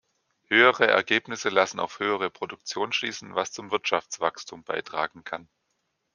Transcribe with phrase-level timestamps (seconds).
[0.47, 5.47] Höhere Ergebnisse lassen auf höhere Produktion schließen, was zum Wirtschaftswachstum beitragen kann.